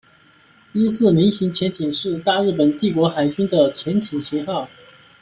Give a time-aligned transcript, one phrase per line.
[0.73, 4.67] 伊四零型潜艇是大日本帝国海军的潜舰型号。